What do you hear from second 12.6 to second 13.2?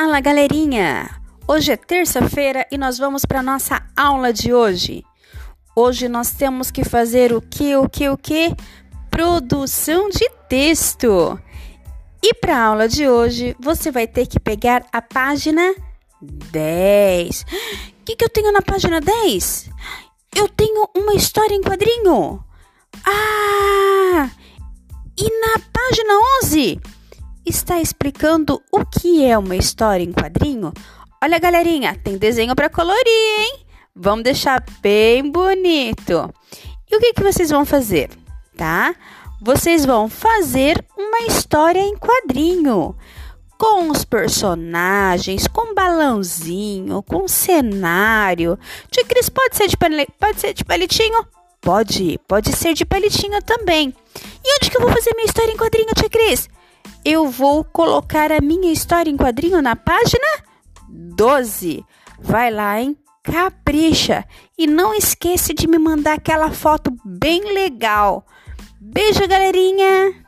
aula de